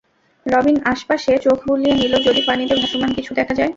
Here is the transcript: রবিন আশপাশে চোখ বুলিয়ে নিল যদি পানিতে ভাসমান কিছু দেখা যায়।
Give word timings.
রবিন 0.45 0.77
আশপাশে 0.85 1.31
চোখ 1.37 1.57
বুলিয়ে 1.67 1.93
নিল 1.95 2.13
যদি 2.27 2.41
পানিতে 2.47 2.73
ভাসমান 2.75 3.11
কিছু 3.13 3.31
দেখা 3.33 3.53
যায়। 3.53 3.69